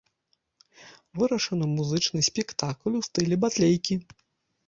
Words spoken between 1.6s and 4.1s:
музычны спектакль у стылі батлейкі.